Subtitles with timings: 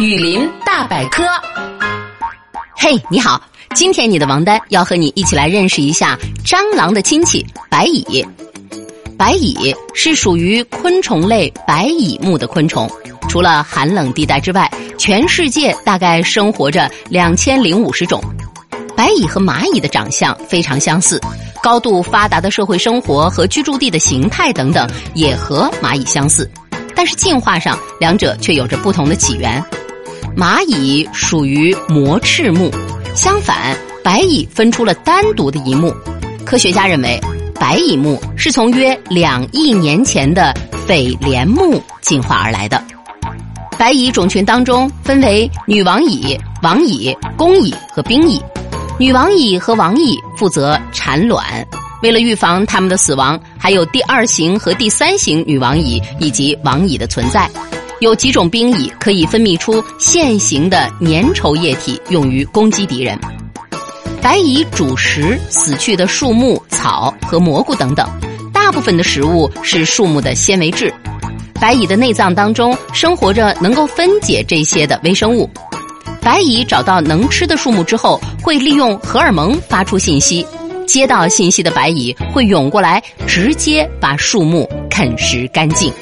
[0.00, 1.22] 雨林大百科。
[2.76, 3.40] 嘿，你好，
[3.76, 8.26] 今天你的王丹要和你一起来认识一下蟑螂的亲戚白蚁。
[9.16, 12.90] 白蚁是属于昆虫类白蚁目的昆虫，
[13.28, 14.68] 除了寒冷地带之外，
[14.98, 18.20] 全世界大概生活着两千零五十种。
[18.96, 21.20] 白蚁和蚂蚁的长相非常相似，
[21.62, 26.50] 高度发达的社会生活和居住地的形态等等也和蚂蚁相似，
[26.96, 29.64] 但是进化上两者却有着不同的起源。
[30.36, 32.68] 蚂蚁属于膜翅目，
[33.14, 35.94] 相反，白蚁分出了单独的一目。
[36.44, 37.20] 科学家认为，
[37.54, 40.52] 白蚁目是从约两亿年前的
[40.88, 42.82] 蜚蠊目进化而来的。
[43.78, 48.42] 白蚁种群当中分为女王蚁、王蚁、工蚁和兵蚁。
[48.98, 51.44] 女王蚁和王蚁负责产卵，
[52.02, 57.48] 为了预防它们的死亡，还有第二型和第三型女王蚁以及王蚁的存在。
[58.00, 63.18] 有几种兵蚁可以分泌出线形的粘稠液体，用于攻击敌人。
[64.20, 68.08] 白蚁主食死去的树木、草和蘑菇等等，
[68.52, 70.92] 大部分的食物是树木的纤维质。
[71.60, 75.48] 白蚁的内脏当中生活着能够分解这些的微生物。
[76.20, 80.46] 白蚁找到能吃的树木之后，会利用荷尔蒙发出信息，
[80.86, 85.92] 接到信息的白蚁会涌过来，直接把树木啃食干净。